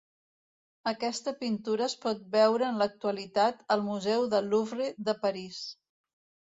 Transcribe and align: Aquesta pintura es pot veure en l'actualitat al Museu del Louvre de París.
Aquesta 0.91 1.33
pintura 1.41 1.85
es 1.89 1.95
pot 2.07 2.25
veure 2.37 2.67
en 2.71 2.81
l'actualitat 2.83 3.63
al 3.77 3.87
Museu 3.93 4.27
del 4.35 4.53
Louvre 4.57 4.93
de 5.11 5.19
París. 5.29 5.63